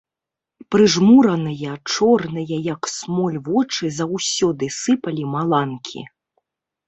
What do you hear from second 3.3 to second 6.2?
вочы заўсёды сыпалі маланкі.